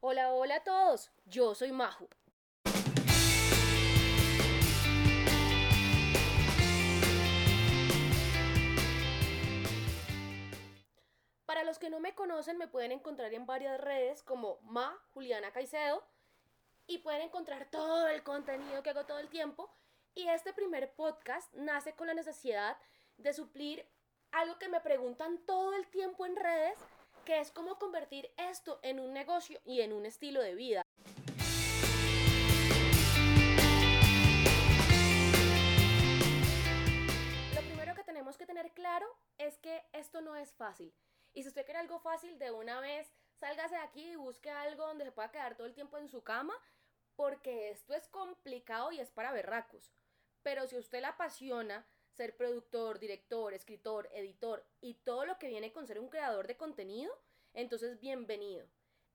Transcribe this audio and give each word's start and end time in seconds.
Hola, 0.00 0.32
hola 0.32 0.54
a 0.54 0.62
todos, 0.62 1.10
yo 1.24 1.56
soy 1.56 1.72
Maju. 1.72 2.08
Para 11.46 11.64
los 11.64 11.80
que 11.80 11.90
no 11.90 11.98
me 11.98 12.14
conocen, 12.14 12.58
me 12.58 12.68
pueden 12.68 12.92
encontrar 12.92 13.34
en 13.34 13.44
varias 13.44 13.80
redes 13.80 14.22
como 14.22 14.60
Ma 14.62 14.96
Juliana 15.14 15.50
Caicedo 15.50 16.06
y 16.86 16.98
pueden 16.98 17.22
encontrar 17.22 17.68
todo 17.68 18.06
el 18.06 18.22
contenido 18.22 18.84
que 18.84 18.90
hago 18.90 19.04
todo 19.04 19.18
el 19.18 19.28
tiempo. 19.28 19.68
Y 20.14 20.28
este 20.28 20.52
primer 20.52 20.94
podcast 20.94 21.52
nace 21.54 21.96
con 21.96 22.06
la 22.06 22.14
necesidad 22.14 22.76
de 23.16 23.32
suplir 23.32 23.84
algo 24.30 24.60
que 24.60 24.68
me 24.68 24.80
preguntan 24.80 25.44
todo 25.44 25.74
el 25.74 25.88
tiempo 25.88 26.24
en 26.24 26.36
redes, 26.36 26.78
que 27.28 27.40
es 27.40 27.52
cómo 27.52 27.78
convertir 27.78 28.30
esto 28.38 28.80
en 28.82 28.98
un 28.98 29.12
negocio 29.12 29.60
y 29.66 29.82
en 29.82 29.92
un 29.92 30.06
estilo 30.06 30.40
de 30.40 30.54
vida. 30.54 30.82
Lo 37.54 37.60
primero 37.60 37.94
que 37.94 38.02
tenemos 38.02 38.38
que 38.38 38.46
tener 38.46 38.72
claro 38.72 39.06
es 39.36 39.58
que 39.58 39.84
esto 39.92 40.22
no 40.22 40.36
es 40.36 40.54
fácil. 40.54 40.94
Y 41.34 41.42
si 41.42 41.48
usted 41.48 41.66
quiere 41.66 41.80
algo 41.80 41.98
fácil, 41.98 42.38
de 42.38 42.50
una 42.50 42.80
vez 42.80 43.12
sálgase 43.34 43.74
de 43.74 43.82
aquí 43.82 44.12
y 44.12 44.16
busque 44.16 44.48
algo 44.48 44.86
donde 44.86 45.04
se 45.04 45.12
pueda 45.12 45.30
quedar 45.30 45.54
todo 45.54 45.66
el 45.66 45.74
tiempo 45.74 45.98
en 45.98 46.08
su 46.08 46.22
cama, 46.22 46.54
porque 47.14 47.68
esto 47.68 47.92
es 47.92 48.08
complicado 48.08 48.90
y 48.90 49.00
es 49.00 49.10
para 49.10 49.32
berracos. 49.32 49.92
Pero 50.42 50.66
si 50.66 50.78
usted 50.78 51.02
le 51.02 51.08
apasiona 51.08 51.86
ser 52.18 52.36
productor, 52.36 52.98
director, 52.98 53.54
escritor, 53.54 54.10
editor 54.12 54.66
y 54.80 54.94
todo 54.94 55.24
lo 55.24 55.38
que 55.38 55.46
viene 55.46 55.72
con 55.72 55.86
ser 55.86 56.00
un 56.00 56.08
creador 56.08 56.48
de 56.48 56.56
contenido, 56.56 57.16
entonces 57.54 58.00
bienvenido. 58.00 58.66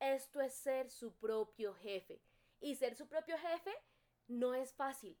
Esto 0.00 0.40
es 0.40 0.52
ser 0.52 0.90
su 0.90 1.12
propio 1.12 1.74
jefe. 1.74 2.20
Y 2.60 2.74
ser 2.74 2.96
su 2.96 3.06
propio 3.06 3.38
jefe 3.38 3.72
no 4.26 4.52
es 4.52 4.72
fácil, 4.72 5.16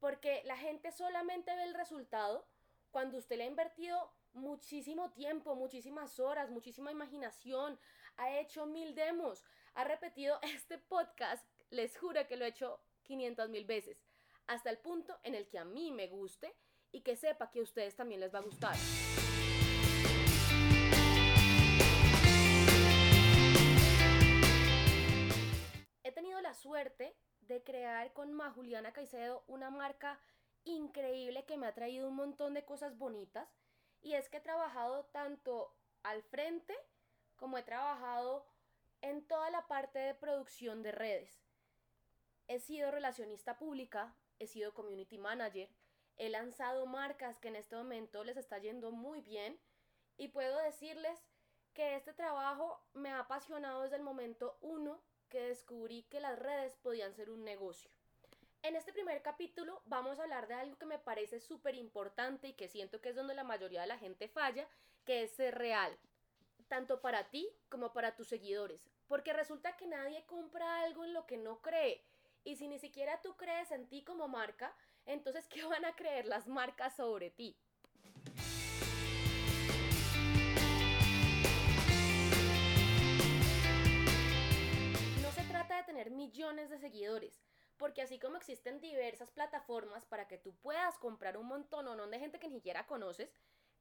porque 0.00 0.42
la 0.46 0.56
gente 0.56 0.90
solamente 0.90 1.54
ve 1.54 1.62
el 1.62 1.74
resultado 1.74 2.44
cuando 2.90 3.18
usted 3.18 3.36
le 3.36 3.44
ha 3.44 3.46
invertido 3.46 4.12
muchísimo 4.32 5.12
tiempo, 5.12 5.54
muchísimas 5.54 6.18
horas, 6.18 6.50
muchísima 6.50 6.90
imaginación, 6.90 7.78
ha 8.16 8.36
hecho 8.40 8.66
mil 8.66 8.96
demos, 8.96 9.44
ha 9.74 9.84
repetido 9.84 10.40
este 10.42 10.76
podcast, 10.76 11.46
les 11.70 11.96
juro 11.96 12.26
que 12.26 12.36
lo 12.36 12.44
he 12.44 12.48
hecho 12.48 12.80
500 13.04 13.48
mil 13.48 13.64
veces, 13.64 14.04
hasta 14.48 14.70
el 14.70 14.78
punto 14.78 15.20
en 15.22 15.36
el 15.36 15.46
que 15.48 15.60
a 15.60 15.64
mí 15.64 15.92
me 15.92 16.08
guste 16.08 16.52
y 16.92 17.00
que 17.00 17.16
sepa 17.16 17.50
que 17.50 17.60
a 17.60 17.62
ustedes 17.62 17.96
también 17.96 18.20
les 18.20 18.32
va 18.32 18.38
a 18.38 18.42
gustar. 18.42 18.76
He 26.04 26.12
tenido 26.12 26.40
la 26.42 26.54
suerte 26.54 27.16
de 27.40 27.64
crear 27.64 28.12
con 28.12 28.32
Ma 28.32 28.50
Juliana 28.50 28.92
Caicedo 28.92 29.42
una 29.48 29.70
marca 29.70 30.20
increíble 30.64 31.44
que 31.44 31.56
me 31.56 31.66
ha 31.66 31.74
traído 31.74 32.06
un 32.06 32.14
montón 32.14 32.54
de 32.54 32.64
cosas 32.64 32.96
bonitas 32.96 33.48
y 34.00 34.14
es 34.14 34.28
que 34.28 34.36
he 34.36 34.40
trabajado 34.40 35.06
tanto 35.06 35.74
al 36.02 36.22
frente 36.22 36.74
como 37.36 37.58
he 37.58 37.62
trabajado 37.62 38.46
en 39.00 39.26
toda 39.26 39.50
la 39.50 39.66
parte 39.66 39.98
de 39.98 40.14
producción 40.14 40.82
de 40.82 40.92
redes. 40.92 41.42
He 42.46 42.60
sido 42.60 42.90
relacionista 42.90 43.58
pública, 43.58 44.14
he 44.38 44.46
sido 44.46 44.74
community 44.74 45.18
manager, 45.18 45.68
he 46.16 46.28
lanzado 46.28 46.86
marcas 46.86 47.38
que 47.38 47.48
en 47.48 47.56
este 47.56 47.76
momento 47.76 48.24
les 48.24 48.36
está 48.36 48.58
yendo 48.58 48.90
muy 48.90 49.20
bien 49.20 49.58
y 50.16 50.28
puedo 50.28 50.58
decirles 50.58 51.18
que 51.74 51.96
este 51.96 52.12
trabajo 52.12 52.80
me 52.92 53.10
ha 53.10 53.20
apasionado 53.20 53.82
desde 53.82 53.96
el 53.96 54.02
momento 54.02 54.58
uno 54.60 55.02
que 55.28 55.40
descubrí 55.40 56.02
que 56.04 56.20
las 56.20 56.38
redes 56.38 56.76
podían 56.76 57.14
ser 57.14 57.30
un 57.30 57.44
negocio. 57.44 57.90
En 58.62 58.76
este 58.76 58.92
primer 58.92 59.22
capítulo 59.22 59.82
vamos 59.86 60.18
a 60.18 60.22
hablar 60.22 60.46
de 60.46 60.54
algo 60.54 60.76
que 60.78 60.86
me 60.86 60.98
parece 60.98 61.40
súper 61.40 61.74
importante 61.74 62.48
y 62.48 62.52
que 62.52 62.68
siento 62.68 63.00
que 63.00 63.08
es 63.08 63.16
donde 63.16 63.34
la 63.34 63.42
mayoría 63.42 63.80
de 63.80 63.88
la 63.88 63.98
gente 63.98 64.28
falla, 64.28 64.68
que 65.04 65.24
es 65.24 65.32
ser 65.32 65.56
real, 65.56 65.98
tanto 66.68 67.00
para 67.00 67.28
ti 67.30 67.48
como 67.68 67.92
para 67.92 68.14
tus 68.14 68.28
seguidores, 68.28 68.80
porque 69.08 69.32
resulta 69.32 69.76
que 69.76 69.86
nadie 69.86 70.24
compra 70.26 70.82
algo 70.82 71.04
en 71.04 71.12
lo 71.12 71.26
que 71.26 71.38
no 71.38 71.60
cree. 71.60 72.04
Y 72.44 72.56
si 72.56 72.68
ni 72.68 72.78
siquiera 72.78 73.20
tú 73.20 73.36
crees 73.36 73.72
en 73.72 73.88
ti 73.88 74.04
como 74.04 74.28
marca, 74.28 74.74
entonces 75.06 75.46
¿qué 75.48 75.64
van 75.64 75.84
a 75.84 75.94
creer 75.94 76.26
las 76.26 76.46
marcas 76.48 76.96
sobre 76.96 77.30
ti? 77.30 77.56
No 85.20 85.32
se 85.32 85.42
trata 85.44 85.76
de 85.76 85.82
tener 85.84 86.10
millones 86.10 86.70
de 86.70 86.78
seguidores, 86.78 87.42
porque 87.76 88.02
así 88.02 88.18
como 88.18 88.36
existen 88.36 88.80
diversas 88.80 89.30
plataformas 89.30 90.04
para 90.04 90.28
que 90.28 90.38
tú 90.38 90.54
puedas 90.56 90.98
comprar 90.98 91.36
un 91.36 91.46
montón 91.46 91.88
o 91.88 91.96
no 91.96 92.06
de 92.06 92.18
gente 92.18 92.38
que 92.38 92.48
ni 92.48 92.54
siquiera 92.54 92.86
conoces, 92.86 93.32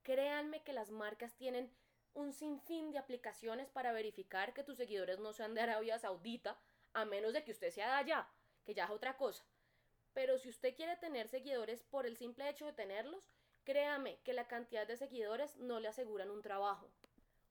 créanme 0.04 0.64
que 0.64 0.74
las 0.74 0.90
marcas 0.92 1.36
tienen 1.36 1.72
un 2.14 2.34
sinfín 2.34 2.92
de 2.92 2.98
aplicaciones 2.98 3.70
para 3.70 3.92
verificar 3.92 4.54
que 4.54 4.64
tus 4.64 4.78
seguidores 4.78 5.20
no 5.20 5.34
sean 5.34 5.54
de 5.54 5.62
Arabia 5.62 5.98
Saudita, 6.00 6.60
a 6.94 7.06
menos 7.06 7.34
de 7.34 7.44
que 7.44 7.52
usted 7.52 7.72
sea 7.72 7.88
de 7.88 7.94
allá, 7.94 8.28
que 8.66 8.74
ya 8.74 8.86
es 8.86 8.92
otra 8.92 9.16
cosa. 9.18 9.46
Pero 10.14 10.38
si 10.38 10.50
usted 10.50 10.76
quiere 10.76 10.98
tener 10.98 11.28
seguidores 11.28 11.84
por 11.84 12.06
el 12.06 12.18
simple 12.18 12.50
hecho 12.50 12.66
de 12.66 12.74
tenerlos, 12.74 13.32
créame 13.64 14.20
que 14.24 14.34
la 14.34 14.48
cantidad 14.48 14.88
de 14.88 14.98
seguidores 14.98 15.56
no 15.58 15.80
le 15.80 15.88
aseguran 15.88 16.30
un 16.30 16.42
trabajo. 16.42 16.92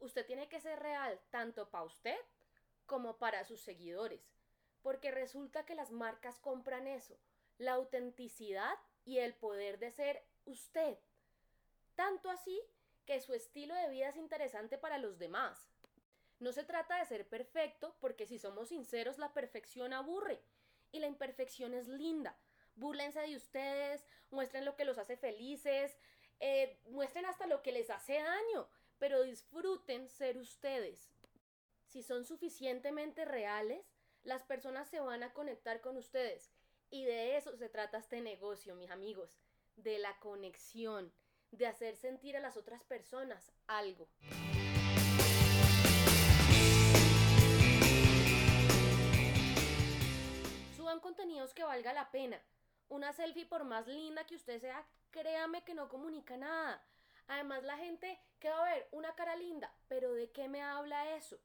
Usted 0.01 0.27
tiene 0.27 0.49
que 0.49 0.61
ser 0.61 0.79
real 0.79 1.21
tanto 1.31 1.71
para 1.71 1.85
usted 1.85 2.19
como 2.87 3.19
para 3.19 3.45
sus 3.45 3.61
seguidores, 3.61 4.21
porque 4.83 5.11
resulta 5.11 5.65
que 5.65 5.75
las 5.75 5.93
marcas 5.93 6.39
compran 6.39 6.87
eso, 6.87 7.19
la 7.59 7.73
autenticidad 7.73 8.79
y 9.05 9.19
el 9.19 9.35
poder 9.35 9.79
de 9.79 9.91
ser 9.91 10.25
usted. 10.45 10.99
Tanto 11.95 12.31
así 12.31 12.61
que 13.07 13.21
su 13.21 13.35
estilo 13.35 13.75
de 13.75 13.89
vida 13.89 14.09
es 14.09 14.17
interesante 14.17 14.79
para 14.79 14.99
los 14.99 15.19
demás. 15.19 15.71
No 16.39 16.53
se 16.53 16.65
trata 16.65 16.99
de 16.99 17.05
ser 17.05 17.29
perfecto, 17.29 17.95
porque 18.01 18.27
si 18.27 18.39
somos 18.39 18.69
sinceros, 18.69 19.19
la 19.19 19.33
perfección 19.35 19.93
aburre 19.93 20.43
y 20.93 20.99
la 20.99 21.07
imperfección 21.07 21.75
es 21.75 21.89
linda. 21.89 22.39
Búrlense 22.77 23.21
de 23.21 23.37
ustedes, 23.37 24.05
muestren 24.31 24.65
lo 24.65 24.77
que 24.77 24.85
los 24.85 24.99
hace 24.99 25.17
felices, 25.17 25.97
eh, 26.41 26.79
muestren 26.87 27.27
hasta 27.27 27.47
lo 27.47 27.63
que 27.63 27.73
les 27.73 27.91
hace 27.91 28.15
daño, 28.15 28.69
pero 28.99 29.23
disfruten 29.23 30.09
ser 30.09 30.39
ustedes. 30.39 31.11
Si 31.87 32.03
son 32.03 32.25
suficientemente 32.25 33.25
reales, 33.25 33.85
las 34.23 34.43
personas 34.43 34.89
se 34.89 35.01
van 35.01 35.23
a 35.23 35.33
conectar 35.33 35.81
con 35.81 35.97
ustedes. 35.97 36.51
Y 36.91 37.05
de 37.05 37.37
eso 37.37 37.57
se 37.57 37.69
trata 37.69 37.99
este 37.99 38.21
negocio, 38.21 38.75
mis 38.75 38.91
amigos, 38.91 39.37
de 39.77 39.99
la 39.99 40.19
conexión, 40.19 41.13
de 41.51 41.67
hacer 41.67 41.97
sentir 41.97 42.37
a 42.37 42.41
las 42.41 42.57
otras 42.57 42.83
personas 42.85 43.53
algo. 43.67 44.09
Suban 50.77 51.01
contenidos 51.01 51.55
que 51.55 51.65
valga 51.65 51.93
la 51.93 52.11
pena. 52.11 52.41
Una 52.91 53.13
selfie 53.13 53.47
por 53.47 53.63
más 53.63 53.87
linda 53.87 54.27
que 54.27 54.35
usted 54.35 54.61
sea, 54.61 54.85
créame 55.13 55.63
que 55.63 55.75
no 55.75 55.89
comunica 55.89 56.37
nada. 56.37 56.85
Además 57.29 57.63
la 57.63 57.77
gente 57.77 58.19
que 58.41 58.51
va 58.51 58.67
a 58.67 58.75
ver 58.75 58.89
una 58.91 59.15
cara 59.15 59.37
linda, 59.37 59.73
pero 59.87 60.13
¿de 60.13 60.33
qué 60.33 60.49
me 60.49 60.61
habla 60.61 61.15
eso? 61.15 61.39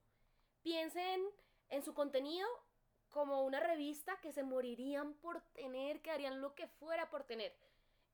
Piensen 0.64 1.24
en 1.70 1.84
su 1.84 1.94
contenido 1.94 2.48
como 3.12 3.44
una 3.44 3.60
revista 3.60 4.20
que 4.22 4.32
se 4.32 4.42
morirían 4.42 5.14
por 5.14 5.40
tener, 5.54 6.02
que 6.02 6.10
harían 6.10 6.42
lo 6.42 6.56
que 6.56 6.68
fuera 6.68 7.12
por 7.12 7.26
tener. 7.26 7.56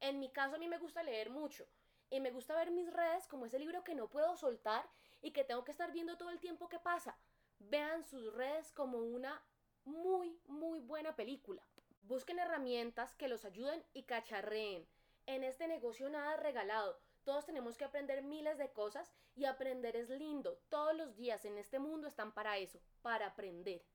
En 0.02 0.19
mi 0.19 0.30
caso 0.30 0.58
a 0.58 0.59
mí 0.59 0.68
me 0.68 0.78
gusta 0.78 1.02
leer 1.02 1.30
mucho 1.30 1.66
y 2.09 2.19
me 2.19 2.31
gusta 2.31 2.53
ver 2.53 2.69
mis 2.69 2.92
redes 2.92 3.28
como 3.28 3.46
ese 3.46 3.59
libro 3.59 3.86
que 3.86 3.96
no 3.96 4.09
puedo 4.09 4.36
soltar 4.36 4.90
y 5.22 5.31
que 5.31 5.46
tengo 5.46 5.63
que 5.63 5.72
estar 5.72 5.94
viendo 5.94 6.18
todo 6.18 6.31
el 6.31 6.42
tiempo 6.42 6.68
que 6.68 6.80
pasa. 6.80 7.18
Vean 7.59 8.03
sus 8.03 8.34
redes 8.34 8.74
como 8.74 8.98
una 8.98 9.42
muy, 9.86 10.38
muy 10.48 10.81
buena 10.81 11.16
película. 11.16 11.63
Busquen 12.03 12.39
herramientas 12.39 13.13
que 13.15 13.27
los 13.27 13.45
ayuden 13.45 13.83
y 13.94 14.03
cacharreen. 14.03 14.88
En 15.27 15.44
este 15.44 15.68
negocio 15.68 16.09
nada 16.09 16.36
regalado. 16.36 17.00
Todos 17.24 17.45
tenemos 17.45 17.77
que 17.77 17.86
aprender 17.86 18.24
miles 18.24 18.57
de 18.57 18.71
cosas 18.71 19.13
y 19.36 19.45
aprender 19.45 19.95
es 19.95 20.09
lindo. 20.09 20.57
Todos 20.69 20.95
los 20.95 21.15
días 21.15 21.45
en 21.45 21.57
este 21.59 21.77
mundo 21.77 22.07
están 22.07 22.33
para 22.33 22.57
eso, 22.57 22.81
para 23.03 23.27
aprender. 23.27 23.86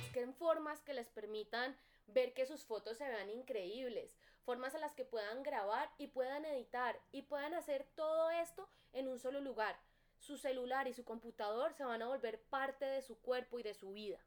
Busquen 0.00 0.34
formas 0.34 0.80
que 0.80 0.94
les 0.94 1.10
permitan 1.10 1.76
ver 2.06 2.32
que 2.32 2.46
sus 2.46 2.64
fotos 2.64 2.96
se 2.96 3.06
vean 3.06 3.30
increíbles, 3.30 4.16
formas 4.44 4.74
en 4.74 4.82
las 4.82 4.94
que 4.94 5.04
puedan 5.04 5.42
grabar 5.42 5.90
y 5.98 6.06
puedan 6.06 6.44
editar 6.44 7.00
y 7.12 7.22
puedan 7.22 7.54
hacer 7.54 7.86
todo 7.94 8.30
esto 8.30 8.68
en 8.92 9.08
un 9.08 9.18
solo 9.18 9.40
lugar. 9.40 9.76
Su 10.18 10.38
celular 10.38 10.86
y 10.86 10.94
su 10.94 11.04
computador 11.04 11.74
se 11.74 11.84
van 11.84 12.02
a 12.02 12.06
volver 12.06 12.40
parte 12.42 12.84
de 12.84 13.02
su 13.02 13.18
cuerpo 13.20 13.58
y 13.58 13.62
de 13.62 13.74
su 13.74 13.92
vida. 13.92 14.18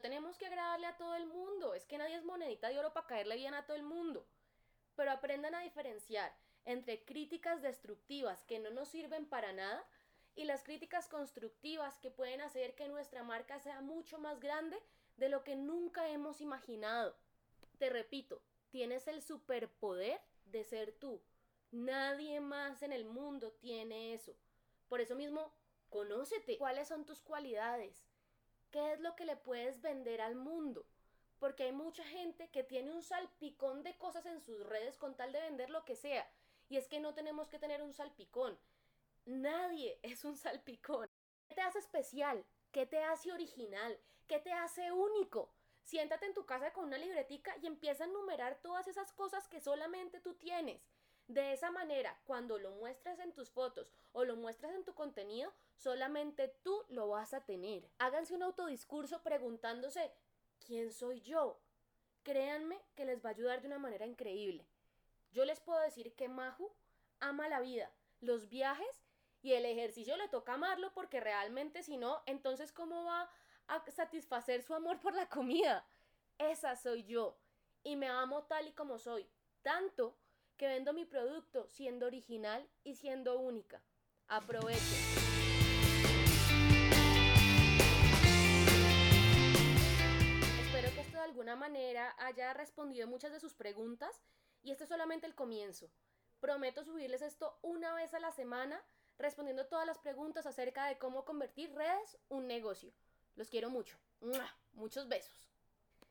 Tenemos 0.00 0.36
que 0.36 0.46
agradarle 0.46 0.86
a 0.88 0.96
todo 0.96 1.14
el 1.14 1.26
mundo, 1.26 1.74
es 1.74 1.86
que 1.86 1.96
nadie 1.96 2.16
es 2.16 2.24
monedita 2.24 2.68
de 2.68 2.78
oro 2.78 2.92
para 2.92 3.06
caerle 3.06 3.36
bien 3.36 3.54
a 3.54 3.64
todo 3.64 3.76
el 3.76 3.84
mundo. 3.84 4.26
pero 4.94 5.10
aprendan 5.10 5.54
a 5.54 5.62
diferenciar 5.62 6.36
entre 6.64 7.02
críticas 7.04 7.62
destructivas 7.62 8.44
que 8.44 8.58
no 8.58 8.70
nos 8.70 8.88
sirven 8.88 9.26
para 9.26 9.52
nada 9.52 9.82
y 10.34 10.44
las 10.44 10.62
críticas 10.62 11.08
constructivas 11.08 11.98
que 11.98 12.10
pueden 12.10 12.40
hacer 12.40 12.74
que 12.74 12.88
nuestra 12.88 13.22
marca 13.22 13.58
sea 13.60 13.80
mucho 13.80 14.18
más 14.18 14.38
grande 14.38 14.78
de 15.16 15.28
lo 15.28 15.44
que 15.44 15.56
nunca 15.56 16.08
hemos 16.08 16.40
imaginado. 16.40 17.16
Te 17.78 17.90
repito, 17.90 18.42
tienes 18.72 19.06
el 19.06 19.22
superpoder 19.22 20.18
de 20.46 20.64
ser 20.64 20.92
tú. 20.92 21.22
Nadie 21.70 22.40
más 22.40 22.82
en 22.82 22.92
el 22.92 23.04
mundo 23.04 23.52
tiene 23.52 24.14
eso. 24.14 24.34
Por 24.88 25.00
eso 25.00 25.14
mismo, 25.14 25.52
conócete. 25.90 26.56
¿Cuáles 26.56 26.88
son 26.88 27.04
tus 27.04 27.20
cualidades? 27.20 28.02
¿Qué 28.70 28.92
es 28.92 29.00
lo 29.00 29.14
que 29.14 29.26
le 29.26 29.36
puedes 29.36 29.82
vender 29.82 30.22
al 30.22 30.34
mundo? 30.34 30.86
Porque 31.38 31.64
hay 31.64 31.72
mucha 31.72 32.02
gente 32.04 32.50
que 32.50 32.64
tiene 32.64 32.90
un 32.90 33.02
salpicón 33.02 33.82
de 33.82 33.96
cosas 33.98 34.24
en 34.26 34.40
sus 34.40 34.64
redes 34.66 34.96
con 34.96 35.14
tal 35.16 35.32
de 35.32 35.40
vender 35.40 35.68
lo 35.68 35.84
que 35.84 35.94
sea. 35.94 36.26
Y 36.70 36.78
es 36.78 36.88
que 36.88 36.98
no 36.98 37.12
tenemos 37.12 37.48
que 37.48 37.58
tener 37.58 37.82
un 37.82 37.92
salpicón. 37.92 38.58
Nadie 39.26 39.98
es 40.02 40.24
un 40.24 40.36
salpicón. 40.36 41.10
¿Qué 41.48 41.54
te 41.56 41.60
hace 41.60 41.78
especial? 41.78 42.44
¿Qué 42.70 42.86
te 42.86 43.02
hace 43.02 43.32
original? 43.32 43.98
¿Qué 44.26 44.38
te 44.38 44.52
hace 44.52 44.90
único? 44.90 45.52
Siéntate 45.84 46.26
en 46.26 46.34
tu 46.34 46.46
casa 46.46 46.72
con 46.72 46.84
una 46.84 46.98
libretica 46.98 47.56
y 47.60 47.66
empieza 47.66 48.04
a 48.04 48.06
enumerar 48.06 48.58
todas 48.62 48.86
esas 48.88 49.12
cosas 49.12 49.48
que 49.48 49.60
solamente 49.60 50.20
tú 50.20 50.34
tienes. 50.34 50.80
De 51.28 51.52
esa 51.52 51.70
manera, 51.70 52.18
cuando 52.24 52.58
lo 52.58 52.72
muestres 52.72 53.18
en 53.18 53.32
tus 53.32 53.50
fotos 53.50 53.92
o 54.12 54.24
lo 54.24 54.36
muestres 54.36 54.74
en 54.74 54.84
tu 54.84 54.94
contenido, 54.94 55.52
solamente 55.76 56.48
tú 56.62 56.84
lo 56.88 57.08
vas 57.08 57.32
a 57.32 57.44
tener. 57.44 57.88
Háganse 57.98 58.34
un 58.34 58.42
autodiscurso 58.42 59.22
preguntándose, 59.22 60.12
¿quién 60.66 60.92
soy 60.92 61.20
yo? 61.20 61.58
Créanme 62.22 62.80
que 62.94 63.04
les 63.04 63.24
va 63.24 63.30
a 63.30 63.32
ayudar 63.32 63.60
de 63.60 63.68
una 63.68 63.78
manera 63.78 64.06
increíble. 64.06 64.66
Yo 65.32 65.44
les 65.44 65.60
puedo 65.60 65.80
decir 65.80 66.14
que 66.14 66.28
Maju 66.28 66.70
ama 67.20 67.48
la 67.48 67.60
vida, 67.60 67.90
los 68.20 68.48
viajes 68.48 69.02
y 69.42 69.54
el 69.54 69.64
ejercicio 69.64 70.16
le 70.16 70.28
toca 70.28 70.54
amarlo 70.54 70.92
porque 70.92 71.20
realmente 71.20 71.82
si 71.82 71.96
no, 71.96 72.22
entonces 72.26 72.72
¿cómo 72.72 73.04
va 73.04 73.30
satisfacer 73.90 74.62
su 74.62 74.74
amor 74.74 75.00
por 75.00 75.14
la 75.14 75.28
comida? 75.28 75.84
Esa 76.38 76.76
soy 76.76 77.04
yo 77.04 77.36
y 77.82 77.96
me 77.96 78.08
amo 78.08 78.44
tal 78.44 78.66
y 78.68 78.72
como 78.72 78.98
soy, 78.98 79.26
tanto 79.62 80.16
que 80.56 80.66
vendo 80.66 80.92
mi 80.92 81.04
producto 81.04 81.66
siendo 81.68 82.06
original 82.06 82.68
y 82.84 82.94
siendo 82.94 83.38
única. 83.38 83.82
Aprovechen. 84.28 84.80
Espero 90.60 90.94
que 90.94 91.00
esto 91.00 91.16
de 91.16 91.24
alguna 91.24 91.56
manera 91.56 92.14
haya 92.18 92.52
respondido 92.54 93.08
muchas 93.08 93.32
de 93.32 93.40
sus 93.40 93.54
preguntas 93.54 94.22
y 94.62 94.70
esto 94.70 94.84
es 94.84 94.90
solamente 94.90 95.26
el 95.26 95.34
comienzo. 95.34 95.90
Prometo 96.40 96.84
subirles 96.84 97.22
esto 97.22 97.58
una 97.62 97.94
vez 97.94 98.14
a 98.14 98.20
la 98.20 98.32
semana 98.32 98.82
respondiendo 99.18 99.66
todas 99.66 99.86
las 99.86 99.98
preguntas 99.98 100.46
acerca 100.46 100.86
de 100.86 100.98
cómo 100.98 101.24
convertir 101.24 101.72
redes 101.74 102.18
un 102.28 102.46
negocio. 102.46 102.92
Los 103.36 103.48
quiero 103.48 103.70
mucho. 103.70 103.96
Muchos 104.74 105.08
besos. 105.08 105.32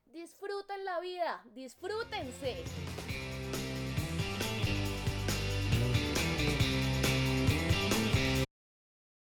Disfruten 0.06 0.84
la 0.84 1.00
vida, 1.00 1.42
disfrútense. 1.54 2.64